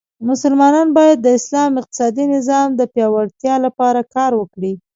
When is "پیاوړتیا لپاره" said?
2.93-4.07